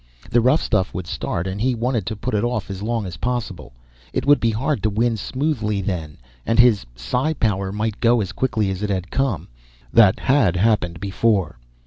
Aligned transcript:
The 0.31 0.41
rough 0.41 0.63
stuff 0.63 0.95
would 0.95 1.05
start 1.05 1.45
and 1.45 1.61
he 1.61 1.75
wanted 1.75 2.07
to 2.07 2.15
put 2.15 2.33
it 2.33 2.43
off 2.43 2.71
as 2.71 2.81
long 2.81 3.05
as 3.05 3.17
possible. 3.17 3.71
It 4.13 4.25
would 4.25 4.39
be 4.39 4.49
hard 4.49 4.81
to 4.81 4.89
win 4.89 5.15
smoothly 5.15 5.79
then 5.79 6.17
and 6.43 6.57
his 6.57 6.87
psi 6.95 7.33
power 7.33 7.71
might 7.71 7.99
go 7.99 8.19
as 8.19 8.31
quickly 8.31 8.71
as 8.71 8.81
it 8.81 8.89
had 8.89 9.11
come. 9.11 9.47
That 9.93 10.17
had 10.19 10.55
happened 10.55 10.99
before. 10.99 11.59